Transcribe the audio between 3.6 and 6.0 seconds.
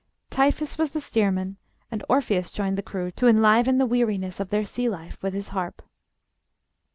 the weariness of their sea life with his harp.